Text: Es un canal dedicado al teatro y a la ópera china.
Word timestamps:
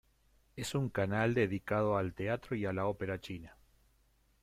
Es 0.55 0.73
un 0.73 0.89
canal 0.89 1.35
dedicado 1.35 1.95
al 1.95 2.15
teatro 2.15 2.55
y 2.55 2.65
a 2.65 2.73
la 2.73 2.87
ópera 2.87 3.19
china. 3.21 3.55